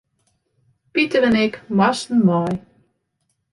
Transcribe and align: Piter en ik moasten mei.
Piter 0.93 1.23
en 1.27 1.35
ik 1.47 1.61
moasten 1.67 2.25
mei. 2.25 2.53